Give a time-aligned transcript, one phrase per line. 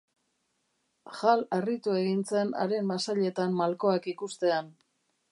[1.17, 4.73] Hal harritu egin zen haren masailetan malkoak ikustean.